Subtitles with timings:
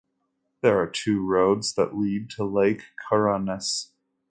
[0.63, 3.91] There are two roads that lead to Lake Kournas.